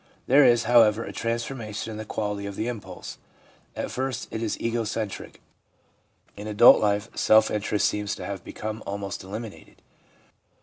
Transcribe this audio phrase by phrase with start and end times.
[0.25, 3.19] There is, however, a transformation in the quality of the impulse.
[3.75, 5.41] At first it is ego centric;
[6.35, 9.83] in adult life self interest seems to have become almost eliminated.